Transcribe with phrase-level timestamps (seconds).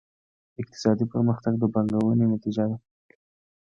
[0.61, 2.77] اقتصادي پرمختګ د پانګونې نتیجه ده.